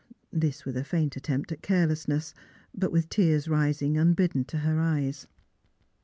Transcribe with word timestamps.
This 0.33 0.65
with 0.65 0.75
a 0.77 0.83
faint 0.83 1.15
attempt 1.15 1.51
at 1.51 1.61
carelessness, 1.61 2.33
but 2.75 2.91
with 2.91 3.07
tears 3.07 3.47
rising 3.47 3.99
unbidden 3.99 4.45
to 4.45 4.57
her 4.65 4.79
eyes. 4.79 5.27